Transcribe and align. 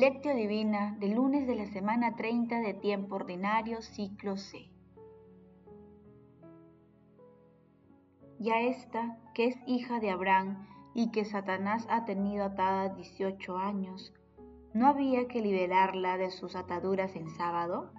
Lectio 0.00 0.34
Divina 0.34 0.96
del 0.98 1.12
lunes 1.12 1.46
de 1.46 1.54
la 1.54 1.66
semana 1.66 2.16
30 2.16 2.60
de 2.60 2.72
tiempo 2.72 3.16
ordinario, 3.16 3.82
ciclo 3.82 4.38
C. 4.38 4.70
Ya 8.38 8.62
esta, 8.62 9.18
que 9.34 9.48
es 9.48 9.56
hija 9.66 10.00
de 10.00 10.10
Abraham 10.10 10.66
y 10.94 11.10
que 11.10 11.26
Satanás 11.26 11.86
ha 11.90 12.06
tenido 12.06 12.46
atada 12.46 12.94
18 12.94 13.58
años, 13.58 14.14
¿no 14.72 14.86
había 14.86 15.28
que 15.28 15.42
liberarla 15.42 16.16
de 16.16 16.30
sus 16.30 16.56
ataduras 16.56 17.14
en 17.14 17.28
sábado? 17.28 17.92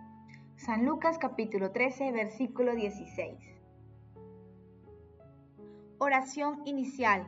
San 0.56 0.88
Lucas 0.88 1.20
capítulo 1.20 1.72
13, 1.72 2.12
versículo 2.14 2.74
16. 2.74 3.38
Oración 6.00 6.64
inicial. 6.66 7.28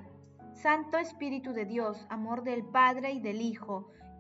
Santo 0.56 0.98
Espíritu 0.98 1.54
de 1.54 1.66
Dios, 1.66 2.08
amor 2.10 2.42
del 2.42 2.64
Padre 2.64 3.12
y 3.12 3.20
del 3.20 3.40
Hijo, 3.40 3.92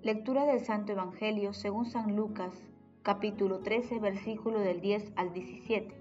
Lectura 0.00 0.46
del 0.46 0.60
Santo 0.60 0.92
Evangelio 0.92 1.52
según 1.52 1.84
San 1.84 2.14
Lucas, 2.14 2.54
capítulo 3.02 3.58
13, 3.58 3.98
versículo 3.98 4.60
del 4.60 4.80
10 4.80 5.12
al 5.16 5.32
17. 5.32 5.92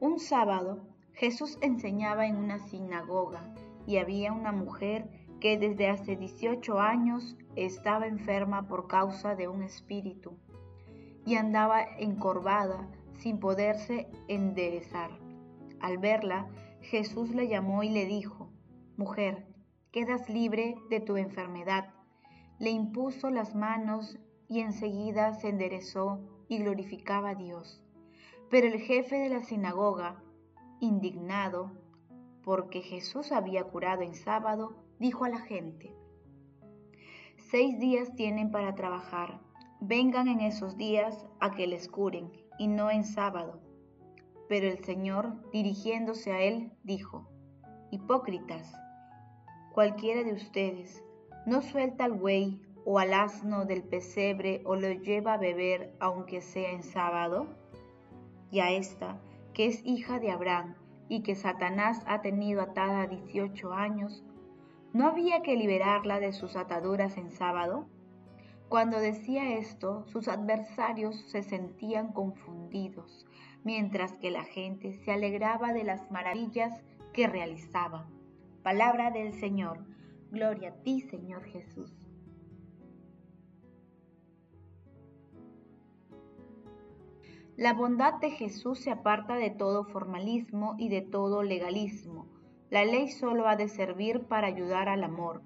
Un 0.00 0.18
sábado, 0.18 0.86
Jesús 1.12 1.58
enseñaba 1.60 2.26
en 2.26 2.36
una 2.36 2.60
sinagoga 2.60 3.54
y 3.86 3.98
había 3.98 4.32
una 4.32 4.50
mujer 4.50 5.10
que 5.38 5.58
desde 5.58 5.90
hace 5.90 6.16
18 6.16 6.80
años 6.80 7.36
estaba 7.54 8.06
enferma 8.06 8.68
por 8.68 8.88
causa 8.88 9.34
de 9.34 9.48
un 9.48 9.62
espíritu 9.62 10.38
y 11.26 11.34
andaba 11.34 11.82
encorvada 11.98 12.88
sin 13.18 13.38
poderse 13.38 14.08
enderezar. 14.28 15.10
Al 15.78 15.98
verla, 15.98 16.48
Jesús 16.80 17.34
la 17.34 17.44
llamó 17.44 17.82
y 17.82 17.90
le 17.90 18.06
dijo, 18.06 18.50
Mujer, 18.96 19.46
quedas 19.92 20.28
libre 20.28 20.76
de 20.90 21.00
tu 21.00 21.16
enfermedad. 21.16 21.94
Le 22.58 22.70
impuso 22.70 23.30
las 23.30 23.54
manos 23.54 24.18
y 24.48 24.60
enseguida 24.60 25.34
se 25.34 25.48
enderezó 25.48 26.20
y 26.48 26.58
glorificaba 26.58 27.30
a 27.30 27.34
Dios. 27.34 27.82
Pero 28.50 28.66
el 28.66 28.80
jefe 28.80 29.16
de 29.16 29.28
la 29.28 29.42
sinagoga, 29.42 30.22
indignado 30.80 31.72
porque 32.42 32.80
Jesús 32.80 33.32
había 33.32 33.64
curado 33.64 34.02
en 34.02 34.14
sábado, 34.14 34.76
dijo 34.98 35.24
a 35.24 35.28
la 35.28 35.40
gente, 35.40 35.94
Seis 37.36 37.78
días 37.78 38.14
tienen 38.14 38.50
para 38.50 38.74
trabajar, 38.74 39.40
vengan 39.80 40.28
en 40.28 40.40
esos 40.40 40.76
días 40.76 41.26
a 41.40 41.54
que 41.54 41.66
les 41.66 41.88
curen, 41.88 42.30
y 42.58 42.66
no 42.66 42.90
en 42.90 43.04
sábado. 43.04 43.60
Pero 44.48 44.66
el 44.66 44.84
Señor, 44.84 45.50
dirigiéndose 45.52 46.32
a 46.32 46.40
él, 46.40 46.72
dijo, 46.82 47.28
Hipócritas, 47.90 48.74
cualquiera 49.78 50.24
de 50.24 50.32
ustedes 50.32 51.04
no 51.46 51.62
suelta 51.62 52.04
al 52.04 52.14
buey 52.14 52.60
o 52.84 52.98
al 52.98 53.14
asno 53.14 53.64
del 53.64 53.84
pesebre 53.84 54.60
o 54.64 54.74
lo 54.74 54.90
lleva 54.90 55.34
a 55.34 55.38
beber 55.38 55.94
aunque 56.00 56.40
sea 56.40 56.72
en 56.72 56.82
sábado? 56.82 57.46
Y 58.50 58.58
a 58.58 58.72
esta, 58.72 59.20
que 59.54 59.66
es 59.66 59.80
hija 59.86 60.18
de 60.18 60.32
Abraham 60.32 60.74
y 61.08 61.22
que 61.22 61.36
Satanás 61.36 62.02
ha 62.08 62.22
tenido 62.22 62.60
atada 62.60 63.06
18 63.06 63.72
años, 63.72 64.24
¿no 64.92 65.06
había 65.06 65.42
que 65.42 65.54
liberarla 65.54 66.18
de 66.18 66.32
sus 66.32 66.56
ataduras 66.56 67.16
en 67.16 67.30
sábado? 67.30 67.86
Cuando 68.68 68.98
decía 68.98 69.58
esto, 69.58 70.04
sus 70.08 70.26
adversarios 70.26 71.20
se 71.30 71.44
sentían 71.44 72.12
confundidos, 72.12 73.28
mientras 73.62 74.16
que 74.16 74.32
la 74.32 74.42
gente 74.42 74.94
se 74.94 75.12
alegraba 75.12 75.72
de 75.72 75.84
las 75.84 76.10
maravillas 76.10 76.82
que 77.12 77.28
realizaba. 77.28 78.08
Palabra 78.68 79.10
del 79.10 79.32
Señor. 79.32 79.78
Gloria 80.30 80.68
a 80.68 80.82
ti, 80.82 81.00
Señor 81.00 81.42
Jesús. 81.44 81.90
La 87.56 87.72
bondad 87.72 88.20
de 88.20 88.30
Jesús 88.30 88.80
se 88.80 88.90
aparta 88.90 89.36
de 89.36 89.48
todo 89.48 89.84
formalismo 89.84 90.74
y 90.76 90.90
de 90.90 91.00
todo 91.00 91.42
legalismo. 91.42 92.26
La 92.68 92.84
ley 92.84 93.08
solo 93.08 93.48
ha 93.48 93.56
de 93.56 93.68
servir 93.68 94.26
para 94.26 94.48
ayudar 94.48 94.90
al 94.90 95.02
amor. 95.02 95.40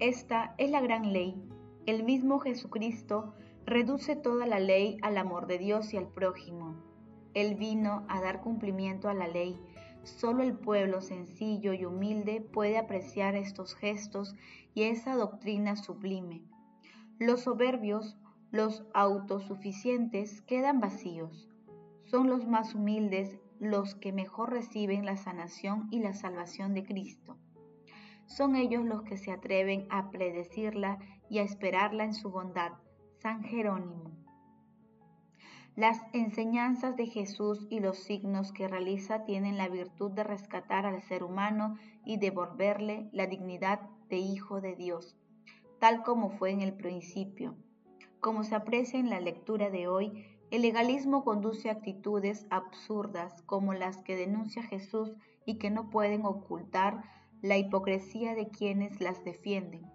Esta 0.00 0.56
es 0.58 0.72
la 0.72 0.80
gran 0.80 1.12
ley. 1.12 1.40
El 1.86 2.02
mismo 2.02 2.40
Jesucristo 2.40 3.32
reduce 3.64 4.16
toda 4.16 4.44
la 4.48 4.58
ley 4.58 4.98
al 5.02 5.16
amor 5.18 5.46
de 5.46 5.58
Dios 5.58 5.94
y 5.94 5.98
al 5.98 6.08
prójimo. 6.08 6.74
Él 7.32 7.54
vino 7.54 8.04
a 8.08 8.20
dar 8.20 8.40
cumplimiento 8.40 9.08
a 9.08 9.14
la 9.14 9.28
ley 9.28 9.56
Solo 10.04 10.42
el 10.42 10.54
pueblo 10.54 11.00
sencillo 11.00 11.72
y 11.72 11.86
humilde 11.86 12.40
puede 12.40 12.76
apreciar 12.76 13.34
estos 13.36 13.74
gestos 13.74 14.36
y 14.74 14.82
esa 14.82 15.16
doctrina 15.16 15.76
sublime. 15.76 16.42
Los 17.18 17.42
soberbios, 17.42 18.18
los 18.50 18.84
autosuficientes 18.92 20.42
quedan 20.42 20.80
vacíos. 20.80 21.48
Son 22.04 22.28
los 22.28 22.46
más 22.46 22.74
humildes 22.74 23.38
los 23.60 23.94
que 23.94 24.12
mejor 24.12 24.50
reciben 24.50 25.06
la 25.06 25.16
sanación 25.16 25.88
y 25.90 26.00
la 26.00 26.12
salvación 26.12 26.74
de 26.74 26.84
Cristo. 26.84 27.38
Son 28.26 28.56
ellos 28.56 28.84
los 28.84 29.02
que 29.02 29.16
se 29.16 29.32
atreven 29.32 29.86
a 29.90 30.10
predecirla 30.10 30.98
y 31.30 31.38
a 31.38 31.42
esperarla 31.42 32.04
en 32.04 32.14
su 32.14 32.30
bondad. 32.30 32.72
San 33.20 33.42
Jerónimo. 33.42 34.23
Las 35.76 36.00
enseñanzas 36.12 36.96
de 36.96 37.06
Jesús 37.06 37.66
y 37.68 37.80
los 37.80 37.98
signos 37.98 38.52
que 38.52 38.68
realiza 38.68 39.24
tienen 39.24 39.58
la 39.58 39.68
virtud 39.68 40.12
de 40.12 40.22
rescatar 40.22 40.86
al 40.86 41.02
ser 41.02 41.24
humano 41.24 41.76
y 42.04 42.16
devolverle 42.16 43.08
la 43.12 43.26
dignidad 43.26 43.80
de 44.08 44.18
Hijo 44.18 44.60
de 44.60 44.76
Dios, 44.76 45.16
tal 45.80 46.04
como 46.04 46.30
fue 46.30 46.52
en 46.52 46.60
el 46.60 46.74
principio. 46.74 47.56
Como 48.20 48.44
se 48.44 48.54
aprecia 48.54 49.00
en 49.00 49.10
la 49.10 49.18
lectura 49.18 49.68
de 49.68 49.88
hoy, 49.88 50.24
el 50.52 50.62
legalismo 50.62 51.24
conduce 51.24 51.68
a 51.68 51.72
actitudes 51.72 52.46
absurdas 52.50 53.42
como 53.42 53.74
las 53.74 53.96
que 53.96 54.14
denuncia 54.14 54.62
Jesús 54.62 55.16
y 55.44 55.58
que 55.58 55.70
no 55.70 55.90
pueden 55.90 56.24
ocultar 56.24 57.02
la 57.42 57.58
hipocresía 57.58 58.36
de 58.36 58.48
quienes 58.48 59.00
las 59.00 59.24
defienden. 59.24 59.93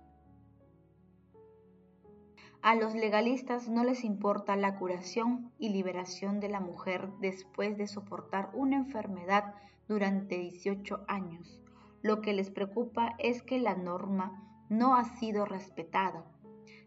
A 2.62 2.76
los 2.76 2.94
legalistas 2.94 3.70
no 3.70 3.86
les 3.86 4.04
importa 4.04 4.58
la 4.58 4.76
curación 4.76 5.50
y 5.58 5.70
liberación 5.70 6.42
de 6.42 6.50
la 6.50 6.60
mujer 6.60 7.10
después 7.22 7.78
de 7.78 7.88
soportar 7.88 8.50
una 8.54 8.76
enfermedad 8.76 9.56
durante 9.88 10.38
18 10.38 11.06
años. 11.08 11.62
Lo 12.02 12.20
que 12.20 12.34
les 12.34 12.50
preocupa 12.50 13.16
es 13.18 13.44
que 13.44 13.60
la 13.60 13.76
norma 13.76 14.44
no 14.68 14.96
ha 14.96 15.06
sido 15.06 15.46
respetada. 15.46 16.26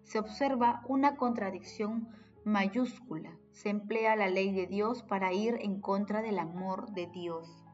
Se 0.03 0.19
observa 0.19 0.83
una 0.89 1.17
contradicción 1.17 2.07
mayúscula. 2.45 3.39
Se 3.53 3.71
emplea 3.71 4.15
la 4.15 4.29
ley 4.29 4.53
de 4.53 4.67
Dios 4.67 5.03
para 5.03 5.33
ir 5.33 5.57
en 5.63 5.81
contra 5.81 6.21
del 6.21 6.39
amor 6.39 6.93
de 6.93 7.07
Dios. 7.07 7.65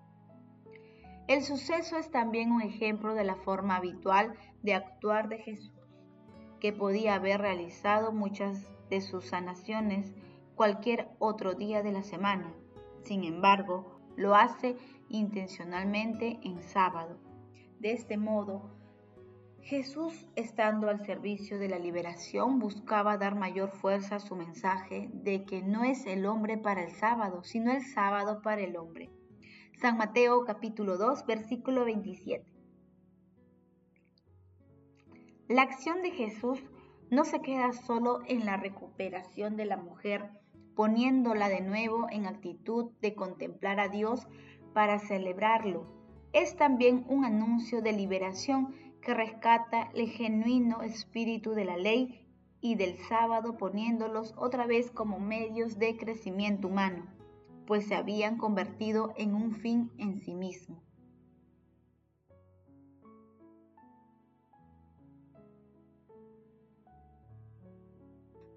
El 1.27 1.43
suceso 1.43 1.97
es 1.97 2.13
también 2.13 2.53
un 2.53 2.63
ejemplo 2.63 3.15
de 3.15 3.25
la 3.25 3.35
forma 3.35 3.75
habitual 3.75 4.35
de 4.63 4.75
actuar 4.75 5.29
de 5.29 5.39
Jesús 5.39 5.78
que 6.61 6.73
podía 6.73 7.15
haber 7.15 7.41
realizado 7.41 8.13
muchas 8.13 8.69
de 8.91 9.01
sus 9.01 9.27
sanaciones 9.27 10.13
cualquier 10.55 11.09
otro 11.19 11.55
día 11.55 11.83
de 11.83 11.93
la 11.93 12.03
semana. 12.03 12.53
Sin 13.05 13.25
embargo, 13.25 14.01
lo 14.17 14.35
hace 14.35 14.77
intencionalmente 15.09 16.41
en 16.43 16.63
sábado. 16.63 17.17
De 17.79 17.93
este 17.93 18.17
modo, 18.17 18.71
Jesús, 19.61 20.27
estando 20.35 20.89
al 20.89 21.05
servicio 21.05 21.59
de 21.59 21.69
la 21.69 21.79
liberación, 21.79 22.59
buscaba 22.59 23.19
dar 23.19 23.35
mayor 23.35 23.71
fuerza 23.71 24.17
a 24.17 24.21
su 24.21 24.35
mensaje 24.35 25.11
de 25.13 25.45
que 25.45 25.63
no 25.63 25.85
es 25.85 26.07
el 26.07 26.27
hombre 26.27 26.59
para 26.59 26.83
el 26.83 26.91
sábado, 26.91 27.45
sino 27.45 27.71
el 27.73 27.85
sábado 27.85 28.41
para 28.43 28.63
el 28.63 28.77
hombre. 28.77 29.11
San 29.81 29.97
Mateo 29.97 30.45
capítulo 30.45 30.97
2, 30.97 31.25
versículo 31.27 31.85
27. 31.85 32.58
La 35.49 35.63
acción 35.63 36.03
de 36.03 36.11
Jesús 36.11 36.63
no 37.11 37.25
se 37.25 37.41
queda 37.41 37.73
solo 37.73 38.21
en 38.27 38.45
la 38.45 38.59
recuperación 38.59 39.57
de 39.57 39.65
la 39.65 39.79
mujer, 39.79 40.31
poniéndola 40.77 41.49
de 41.49 41.63
nuevo 41.63 42.07
en 42.11 42.27
actitud 42.27 42.91
de 43.01 43.15
contemplar 43.15 43.81
a 43.81 43.89
Dios 43.89 44.27
para 44.75 44.99
celebrarlo. 44.99 45.87
es 46.35 46.55
también 46.57 47.07
un 47.09 47.25
anuncio 47.25 47.81
de 47.81 47.93
liberación 47.93 48.75
que 49.01 49.15
rescata 49.15 49.91
el 49.95 50.11
genuino 50.11 50.83
espíritu 50.83 51.53
de 51.53 51.65
la 51.65 51.79
ley 51.79 52.29
y 52.61 52.75
del 52.75 52.99
sábado 52.99 53.57
poniéndolos 53.57 54.35
otra 54.37 54.67
vez 54.67 54.91
como 54.91 55.19
medios 55.19 55.79
de 55.79 55.97
crecimiento 55.97 56.69
humano, 56.69 57.07
pues 57.67 57.87
se 57.87 57.95
habían 57.95 58.37
convertido 58.37 59.15
en 59.17 59.35
un 59.35 59.55
fin 59.55 59.91
en 59.97 60.19
sí 60.19 60.35
mismo. 60.35 60.83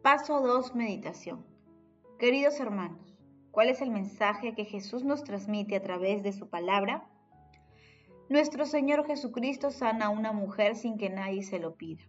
Paso 0.02 0.42
2. 0.42 0.74
Meditación. 0.74 1.46
Queridos 2.18 2.60
hermanos, 2.60 3.16
¿cuál 3.52 3.70
es 3.70 3.84
el 3.84 3.92
mensaje 3.92 4.56
que 4.56 4.66
Jesús 4.66 5.04
nos 5.04 5.24
transmite 5.24 5.76
a 5.76 5.84
través 5.84 6.24
de 6.24 6.34
su 6.34 6.50
palabra? 6.50 7.08
Nuestro 8.28 8.66
Señor 8.66 9.06
Jesucristo 9.06 9.70
sana 9.70 10.08
a 10.08 10.10
una 10.10 10.32
mujer 10.32 10.76
sin 10.76 10.98
que 10.98 11.12
nadie 11.12 11.44
se 11.44 11.60
lo 11.60 11.76
pida. 11.76 12.02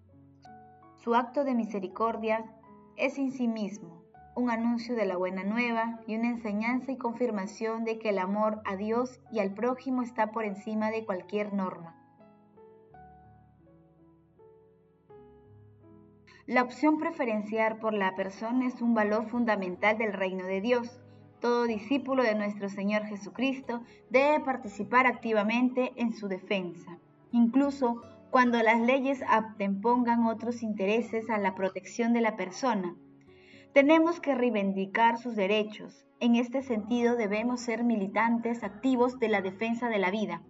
Su 1.05 1.15
acto 1.15 1.45
de 1.45 1.55
misericordia 1.55 2.51
es 2.97 3.19
en 3.19 3.31
sí 3.31 3.47
mismo 3.47 4.03
un 4.37 4.49
anuncio 4.49 4.95
de 4.95 5.05
la 5.05 5.19
buena 5.19 5.45
nueva 5.45 6.01
y 6.07 6.17
una 6.17 6.31
enseñanza 6.31 6.93
y 6.93 6.97
confirmación 6.97 7.85
de 7.85 7.99
que 7.99 8.09
el 8.09 8.19
amor 8.19 8.63
a 8.65 8.77
Dios 8.77 9.21
y 9.31 9.41
al 9.41 9.53
prójimo 9.53 10.01
está 10.01 10.31
por 10.31 10.47
encima 10.47 10.91
de 10.91 11.05
cualquier 11.05 11.53
norma. 11.53 12.02
La 16.53 16.61
opción 16.61 16.99
preferencial 16.99 17.79
por 17.79 17.95
la 17.95 18.15
persona 18.15 18.67
es 18.67 18.83
un 18.83 18.93
valor 18.93 19.27
fundamental 19.31 19.97
del 19.97 20.13
reino 20.13 20.45
de 20.45 20.61
Dios. 20.61 21.01
Todo 21.41 21.65
discípulo 21.65 22.23
de 22.23 22.35
nuestro 22.35 22.69
Señor 22.69 23.07
Jesucristo 23.07 23.81
debe 24.11 24.39
participar 24.41 25.07
activamente 25.07 25.95
en 25.97 26.13
su 26.13 26.29
defensa, 26.29 26.99
incluso 27.31 28.03
cuando 28.31 28.63
las 28.63 28.79
leyes 28.83 29.23
pongan 29.81 30.27
otros 30.27 30.63
intereses 30.63 31.31
a 31.31 31.39
la 31.39 31.55
protección 31.55 32.13
de 32.13 32.21
la 32.21 32.37
persona. 32.37 32.97
Tenemos 33.73 34.21
que 34.21 34.35
reivindicar 34.35 35.17
sus 35.17 35.35
derechos. 35.35 36.05
En 36.21 36.37
este 36.37 36.61
sentido 36.61 37.17
debemos 37.17 37.63
ser 37.63 37.83
militantes 37.83 38.63
activos 38.63 39.19
de 39.19 39.31
la 39.31 39.41
defensa 39.41 39.89
de 39.89 39.99
la 39.99 40.11
vida 40.11 40.43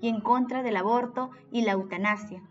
y 0.00 0.08
en 0.08 0.20
contra 0.22 0.64
del 0.64 0.76
aborto 0.76 1.30
y 1.52 1.62
la 1.62 1.70
eutanasia 1.70 2.42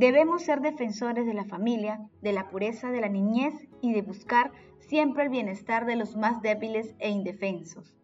Debemos 0.00 0.44
ser 0.44 0.62
defensores 0.62 1.26
de 1.26 1.34
la 1.34 1.44
familia, 1.44 2.08
de 2.22 2.32
la 2.32 2.48
pureza 2.48 2.90
de 2.90 3.02
la 3.02 3.10
niñez 3.10 3.52
y 3.82 3.92
de 3.92 4.00
buscar 4.00 4.50
siempre 4.78 5.24
el 5.24 5.28
bienestar 5.28 5.84
de 5.84 5.94
los 5.94 6.16
más 6.16 6.40
débiles 6.40 6.94
e 7.00 7.10
indefensos. 7.10 7.98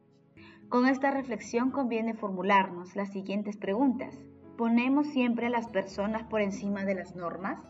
Con 0.69 0.87
esta 0.87 1.11
reflexión 1.11 1.71
conviene 1.71 2.13
formularnos 2.13 2.95
las 2.97 3.13
siguientes 3.13 3.57
preguntas. 3.57 4.15
¿Ponemos 4.59 5.07
siempre 5.07 5.47
a 5.47 5.49
las 5.49 5.69
personas 5.69 6.25
por 6.25 6.43
encima 6.43 6.85
de 6.85 6.97
las 6.97 7.17
normas? 7.17 7.65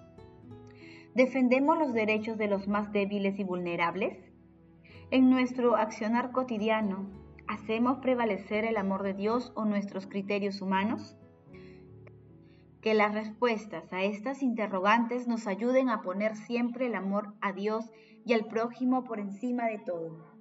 ¿Defendemos 1.15 1.79
los 1.79 1.93
derechos 1.93 2.37
de 2.37 2.49
los 2.49 2.67
más 2.67 2.91
débiles 2.91 3.39
y 3.39 3.45
vulnerables? 3.45 4.19
En 5.13 5.31
nuestro 5.31 5.77
accionar 5.77 6.33
cotidiano, 6.33 7.07
¿hacemos 7.47 7.99
prevalecer 7.99 8.65
el 8.65 8.77
amor 8.77 9.05
de 9.05 9.15
Dios 9.15 9.53
o 9.55 9.65
nuestros 9.65 10.09
criterios 10.09 10.63
humanos? 10.63 11.17
Que 12.81 12.95
las 12.95 13.15
respuestas 13.15 13.93
a 13.93 14.03
estas 14.03 14.43
interrogantes 14.43 15.27
nos 15.27 15.47
ayuden 15.47 15.89
a 15.89 16.03
poner 16.03 16.37
siempre 16.37 16.87
el 16.87 16.95
amor 16.95 17.35
a 17.41 17.53
Dios 17.53 17.91
y 18.25 18.33
al 18.33 18.47
prójimo 18.47 19.05
por 19.05 19.21
encima 19.21 19.67
de 19.67 19.79
todo. 19.79 20.37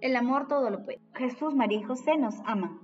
El 0.00 0.16
amor 0.16 0.48
todo 0.48 0.70
lo 0.70 0.84
puede. 0.84 1.00
Jesús, 1.14 1.54
María 1.54 1.78
y 1.78 1.82
José 1.82 2.16
nos 2.16 2.40
aman. 2.44 2.78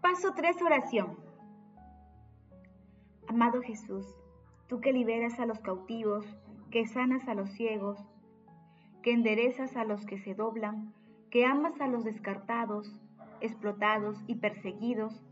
Paso 0.00 0.32
3, 0.34 0.60
oración. 0.62 1.16
Amado 3.28 3.62
Jesús, 3.62 4.06
tú 4.68 4.80
que 4.80 4.92
liberas 4.92 5.38
a 5.38 5.46
los 5.46 5.60
cautivos, 5.60 6.26
que 6.70 6.86
sanas 6.86 7.28
a 7.28 7.34
los 7.34 7.50
ciegos, 7.50 7.98
que 9.02 9.12
enderezas 9.12 9.76
a 9.76 9.84
los 9.84 10.06
que 10.06 10.18
se 10.18 10.34
doblan, 10.34 10.92
que 11.30 11.44
amas 11.44 11.80
a 11.80 11.86
los 11.86 12.04
descartados, 12.04 13.00
explotados 13.40 14.18
y 14.26 14.36
perseguidos, 14.36 15.22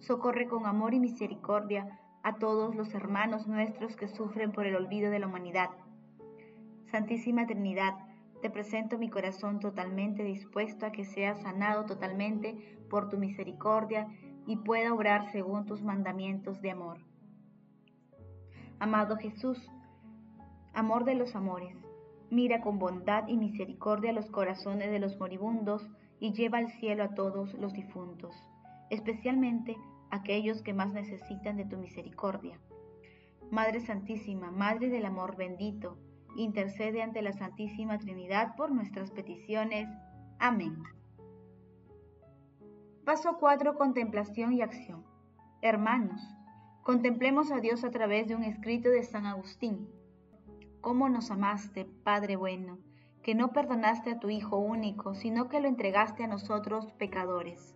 socorre 0.00 0.48
con 0.48 0.66
amor 0.66 0.94
y 0.94 1.00
misericordia 1.00 2.00
a 2.22 2.36
todos 2.36 2.74
los 2.74 2.94
hermanos 2.94 3.46
nuestros 3.46 3.96
que 3.96 4.08
sufren 4.08 4.52
por 4.52 4.66
el 4.66 4.76
olvido 4.76 5.10
de 5.10 5.18
la 5.18 5.26
humanidad. 5.26 5.70
Santísima 6.90 7.46
Trinidad, 7.46 7.94
te 8.42 8.50
presento 8.50 8.98
mi 8.98 9.10
corazón 9.10 9.60
totalmente 9.60 10.24
dispuesto 10.24 10.86
a 10.86 10.92
que 10.92 11.04
sea 11.04 11.34
sanado 11.36 11.84
totalmente 11.84 12.78
por 12.88 13.08
tu 13.08 13.18
misericordia 13.18 14.08
y 14.46 14.56
pueda 14.56 14.92
obrar 14.92 15.30
según 15.32 15.66
tus 15.66 15.82
mandamientos 15.82 16.60
de 16.62 16.70
amor. 16.70 16.98
Amado 18.78 19.16
Jesús, 19.16 19.70
amor 20.72 21.04
de 21.04 21.14
los 21.14 21.36
amores, 21.36 21.76
mira 22.30 22.62
con 22.62 22.78
bondad 22.78 23.28
y 23.28 23.36
misericordia 23.36 24.12
los 24.12 24.30
corazones 24.30 24.90
de 24.90 24.98
los 24.98 25.18
moribundos 25.18 25.86
y 26.18 26.32
lleva 26.32 26.58
al 26.58 26.70
cielo 26.72 27.04
a 27.04 27.14
todos 27.14 27.52
los 27.54 27.74
difuntos 27.74 28.49
especialmente 28.90 29.76
aquellos 30.10 30.62
que 30.62 30.74
más 30.74 30.92
necesitan 30.92 31.56
de 31.56 31.64
tu 31.64 31.78
misericordia. 31.78 32.60
Madre 33.50 33.80
Santísima, 33.80 34.50
Madre 34.50 34.88
del 34.88 35.06
Amor 35.06 35.36
bendito, 35.36 35.96
intercede 36.36 37.02
ante 37.02 37.22
la 37.22 37.32
Santísima 37.32 37.98
Trinidad 37.98 38.54
por 38.56 38.70
nuestras 38.70 39.10
peticiones. 39.10 39.88
Amén. 40.38 40.82
Paso 43.04 43.38
4. 43.38 43.76
Contemplación 43.76 44.52
y 44.52 44.62
acción. 44.62 45.04
Hermanos, 45.62 46.22
contemplemos 46.82 47.50
a 47.50 47.60
Dios 47.60 47.82
a 47.82 47.90
través 47.90 48.28
de 48.28 48.36
un 48.36 48.44
escrito 48.44 48.88
de 48.90 49.02
San 49.02 49.26
Agustín. 49.26 49.88
¿Cómo 50.80 51.08
nos 51.08 51.30
amaste, 51.30 51.84
Padre 51.84 52.36
bueno, 52.36 52.78
que 53.22 53.34
no 53.34 53.52
perdonaste 53.52 54.12
a 54.12 54.20
tu 54.20 54.30
Hijo 54.30 54.58
único, 54.58 55.14
sino 55.14 55.48
que 55.48 55.60
lo 55.60 55.68
entregaste 55.68 56.24
a 56.24 56.28
nosotros 56.28 56.92
pecadores? 56.92 57.74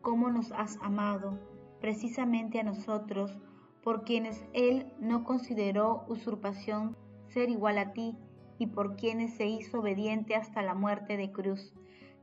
Cómo 0.00 0.30
nos 0.30 0.52
has 0.52 0.78
amado, 0.82 1.38
precisamente 1.80 2.60
a 2.60 2.64
nosotros, 2.64 3.38
por 3.82 4.04
quienes 4.04 4.44
Él 4.52 4.92
no 5.00 5.24
consideró 5.24 6.04
usurpación 6.08 6.96
ser 7.28 7.50
igual 7.50 7.78
a 7.78 7.92
ti 7.92 8.16
y 8.58 8.66
por 8.66 8.96
quienes 8.96 9.34
se 9.34 9.46
hizo 9.46 9.80
obediente 9.80 10.34
hasta 10.34 10.62
la 10.62 10.74
muerte 10.74 11.16
de 11.16 11.30
cruz, 11.30 11.72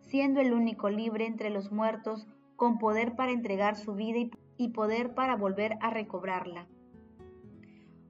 siendo 0.01 0.41
el 0.41 0.53
único 0.53 0.89
libre 0.89 1.25
entre 1.25 1.49
los 1.49 1.71
muertos, 1.71 2.27
con 2.55 2.77
poder 2.77 3.15
para 3.15 3.31
entregar 3.31 3.75
su 3.75 3.95
vida 3.95 4.29
y 4.57 4.69
poder 4.69 5.13
para 5.13 5.35
volver 5.35 5.77
a 5.81 5.89
recobrarla. 5.89 6.67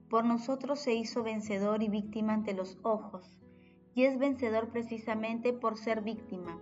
Por 0.08 0.24
nosotros 0.24 0.78
se 0.78 0.94
hizo 0.94 1.22
vencedor 1.22 1.82
y 1.82 1.88
víctima 1.88 2.34
ante 2.34 2.54
los 2.54 2.78
ojos, 2.82 3.38
y 3.94 4.04
es 4.04 4.18
vencedor 4.18 4.68
precisamente 4.68 5.52
por 5.52 5.76
ser 5.78 6.02
víctima 6.02 6.60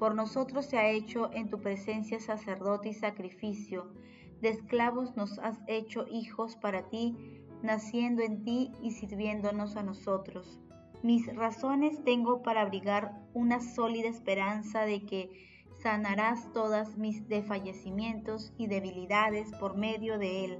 por 0.00 0.14
nosotros 0.14 0.64
se 0.64 0.78
ha 0.78 0.88
hecho 0.88 1.30
en 1.34 1.50
tu 1.50 1.60
presencia 1.60 2.18
sacerdote 2.20 2.88
y 2.88 2.94
sacrificio. 2.94 3.92
De 4.40 4.48
esclavos 4.48 5.14
nos 5.14 5.38
has 5.40 5.60
hecho 5.66 6.06
hijos 6.10 6.56
para 6.56 6.88
ti, 6.88 7.42
naciendo 7.62 8.22
en 8.22 8.42
ti 8.42 8.72
y 8.82 8.92
sirviéndonos 8.92 9.76
a 9.76 9.82
nosotros. 9.82 10.58
Mis 11.02 11.26
razones 11.36 12.02
tengo 12.02 12.40
para 12.40 12.62
abrigar 12.62 13.20
una 13.34 13.60
sólida 13.60 14.08
esperanza 14.08 14.86
de 14.86 15.04
que 15.04 15.68
sanarás 15.82 16.50
todas 16.54 16.96
mis 16.96 17.28
desfallecimientos 17.28 18.54
y 18.56 18.68
debilidades 18.68 19.52
por 19.60 19.76
medio 19.76 20.18
de 20.18 20.46
Él, 20.46 20.58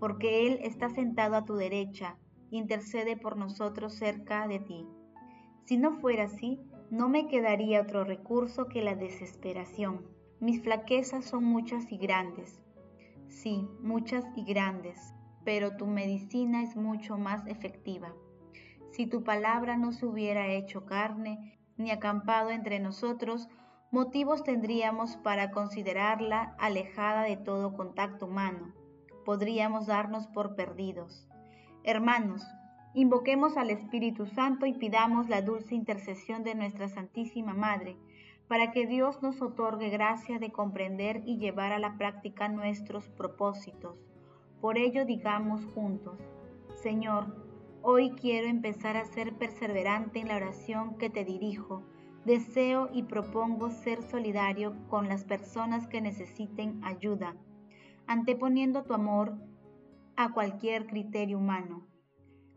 porque 0.00 0.48
Él 0.48 0.58
está 0.62 0.88
sentado 0.88 1.36
a 1.36 1.44
tu 1.44 1.54
derecha, 1.54 2.18
intercede 2.50 3.16
por 3.16 3.36
nosotros 3.36 3.94
cerca 3.94 4.48
de 4.48 4.58
ti. 4.58 4.88
Si 5.66 5.76
no 5.76 6.00
fuera 6.00 6.24
así, 6.24 6.58
no 6.90 7.08
me 7.08 7.28
quedaría 7.28 7.80
otro 7.80 8.04
recurso 8.04 8.66
que 8.66 8.82
la 8.82 8.96
desesperación. 8.96 10.04
Mis 10.40 10.62
flaquezas 10.62 11.24
son 11.24 11.44
muchas 11.44 11.92
y 11.92 11.98
grandes. 11.98 12.60
Sí, 13.28 13.68
muchas 13.80 14.24
y 14.34 14.44
grandes, 14.44 15.14
pero 15.44 15.76
tu 15.76 15.86
medicina 15.86 16.62
es 16.62 16.74
mucho 16.74 17.16
más 17.16 17.46
efectiva. 17.46 18.12
Si 18.90 19.06
tu 19.06 19.22
palabra 19.22 19.76
no 19.76 19.92
se 19.92 20.04
hubiera 20.04 20.48
hecho 20.48 20.84
carne, 20.84 21.58
ni 21.76 21.92
acampado 21.92 22.50
entre 22.50 22.80
nosotros, 22.80 23.48
motivos 23.92 24.42
tendríamos 24.42 25.16
para 25.16 25.52
considerarla 25.52 26.56
alejada 26.58 27.22
de 27.22 27.36
todo 27.36 27.72
contacto 27.74 28.26
humano. 28.26 28.74
Podríamos 29.24 29.86
darnos 29.86 30.26
por 30.26 30.56
perdidos. 30.56 31.28
Hermanos, 31.84 32.44
Invoquemos 32.92 33.56
al 33.56 33.70
Espíritu 33.70 34.26
Santo 34.26 34.66
y 34.66 34.72
pidamos 34.72 35.28
la 35.28 35.42
dulce 35.42 35.76
intercesión 35.76 36.42
de 36.42 36.56
nuestra 36.56 36.88
Santísima 36.88 37.54
Madre, 37.54 37.96
para 38.48 38.72
que 38.72 38.86
Dios 38.86 39.22
nos 39.22 39.40
otorgue 39.40 39.90
gracia 39.90 40.40
de 40.40 40.50
comprender 40.50 41.22
y 41.24 41.38
llevar 41.38 41.72
a 41.72 41.78
la 41.78 41.96
práctica 41.96 42.48
nuestros 42.48 43.08
propósitos. 43.08 43.96
Por 44.60 44.76
ello 44.76 45.04
digamos 45.04 45.64
juntos, 45.66 46.18
Señor, 46.82 47.36
hoy 47.80 48.10
quiero 48.10 48.48
empezar 48.48 48.96
a 48.96 49.04
ser 49.04 49.34
perseverante 49.34 50.18
en 50.18 50.26
la 50.26 50.36
oración 50.36 50.98
que 50.98 51.10
te 51.10 51.24
dirijo, 51.24 51.84
Deseo 52.24 52.90
y 52.92 53.04
propongo 53.04 53.70
ser 53.70 54.02
solidario 54.02 54.76
con 54.88 55.08
las 55.08 55.24
personas 55.24 55.86
que 55.86 56.02
necesiten 56.02 56.84
ayuda, 56.84 57.34
anteponiendo 58.06 58.82
tu 58.82 58.92
amor 58.92 59.38
a 60.16 60.32
cualquier 60.32 60.86
criterio 60.86 61.38
humano. 61.38 61.89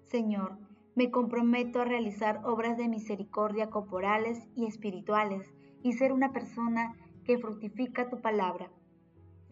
Señor, 0.04 0.58
me 0.96 1.10
comprometo 1.10 1.82
a 1.82 1.86
realizar 1.86 2.42
obras 2.46 2.78
de 2.78 2.88
misericordia 2.88 3.70
corporales 3.70 4.48
y 4.56 4.66
espirituales 4.66 5.54
y 5.82 5.94
ser 5.94 6.12
una 6.12 6.32
persona 6.32 6.96
que 7.24 7.38
fructifica 7.38 8.10
tu 8.10 8.22
palabra. 8.22 8.72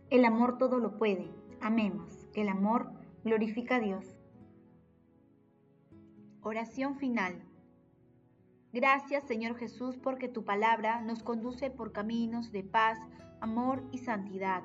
El 0.09 0.25
amor 0.25 0.57
todo 0.57 0.77
lo 0.77 0.97
puede. 0.97 1.31
Amemos, 1.61 2.27
el 2.35 2.49
amor 2.49 2.91
glorifica 3.23 3.77
a 3.77 3.79
Dios. 3.79 4.17
Oración 6.41 6.97
final. 6.97 7.43
Gracias 8.73 9.23
Señor 9.25 9.57
Jesús 9.57 9.97
porque 9.97 10.27
tu 10.27 10.45
palabra 10.45 11.01
nos 11.01 11.23
conduce 11.23 11.69
por 11.69 11.91
caminos 11.91 12.51
de 12.51 12.63
paz, 12.63 12.97
amor 13.39 13.83
y 13.91 13.99
santidad. 13.99 14.63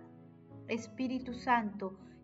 Espíritu 0.68 1.34
Santo, 1.34 1.98